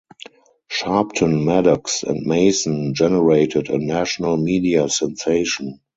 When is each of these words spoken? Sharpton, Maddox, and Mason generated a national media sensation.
Sharpton, 0.71 1.43
Maddox, 1.43 2.01
and 2.01 2.25
Mason 2.25 2.95
generated 2.95 3.69
a 3.69 3.77
national 3.77 4.35
media 4.35 4.89
sensation. 4.89 5.79